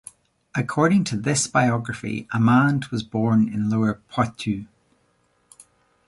[0.55, 4.65] According to this biography, Amand was born in Lower Poitou.